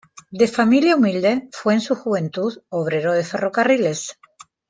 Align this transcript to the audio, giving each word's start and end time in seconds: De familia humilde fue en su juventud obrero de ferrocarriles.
De 0.31 0.47
familia 0.47 0.95
humilde 0.95 1.47
fue 1.51 1.75
en 1.75 1.81
su 1.81 1.93
juventud 1.93 2.63
obrero 2.71 3.13
de 3.13 3.23
ferrocarriles. 3.23 4.17